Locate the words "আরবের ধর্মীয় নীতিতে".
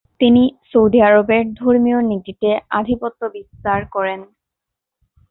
1.01-2.49